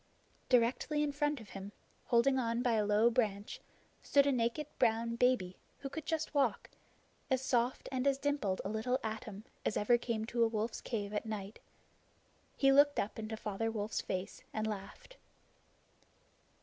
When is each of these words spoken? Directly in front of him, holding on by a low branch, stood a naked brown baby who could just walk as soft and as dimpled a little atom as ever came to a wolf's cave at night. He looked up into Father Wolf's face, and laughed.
Directly 0.49 1.03
in 1.03 1.11
front 1.11 1.39
of 1.39 1.51
him, 1.51 1.73
holding 2.05 2.39
on 2.39 2.63
by 2.63 2.71
a 2.73 2.87
low 2.87 3.11
branch, 3.11 3.61
stood 4.01 4.25
a 4.25 4.31
naked 4.31 4.65
brown 4.79 5.15
baby 5.15 5.57
who 5.77 5.89
could 5.89 6.07
just 6.07 6.33
walk 6.33 6.71
as 7.29 7.39
soft 7.43 7.87
and 7.91 8.07
as 8.07 8.17
dimpled 8.17 8.61
a 8.65 8.69
little 8.69 8.97
atom 9.03 9.43
as 9.63 9.77
ever 9.77 9.99
came 9.99 10.25
to 10.25 10.43
a 10.43 10.47
wolf's 10.47 10.81
cave 10.81 11.13
at 11.13 11.27
night. 11.27 11.59
He 12.57 12.71
looked 12.71 12.99
up 12.99 13.19
into 13.19 13.37
Father 13.37 13.69
Wolf's 13.69 14.01
face, 14.01 14.41
and 14.51 14.65
laughed. 14.65 15.17